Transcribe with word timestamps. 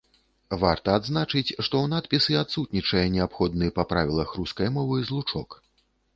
Варта 0.61 0.95
адзначыць, 0.99 1.43
што 1.65 1.75
ў 1.83 1.91
надпісы 1.93 2.39
адсутнічае 2.41 3.05
неабходны 3.17 3.71
па 3.77 3.87
правілах 3.93 4.35
рускай 4.41 4.67
мовы 4.81 5.07
злучок. 5.13 5.49